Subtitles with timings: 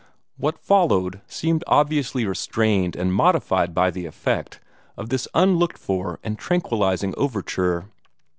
[0.37, 4.59] What followed seemed obviously restrained and modified by the effect
[4.97, 7.85] of this unlooked for and tranquillizing overture.